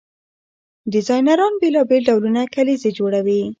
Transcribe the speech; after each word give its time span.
ډیزاینران 0.93 1.53
بیلابیل 1.61 2.01
ډولونه 2.09 2.41
کلیزې 2.53 2.89
جوړوي. 2.97 3.41